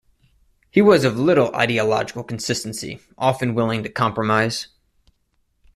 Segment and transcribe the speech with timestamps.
[0.71, 4.67] He was of little ideological consistency, often willing to compromise.